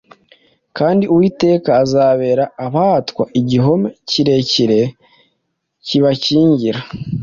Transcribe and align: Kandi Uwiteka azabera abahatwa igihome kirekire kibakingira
Kandi 0.77 1.03
Uwiteka 1.13 1.69
azabera 1.83 2.43
abahatwa 2.65 3.23
igihome 3.39 3.87
kirekire 4.09 4.79
kibakingira 5.85 6.79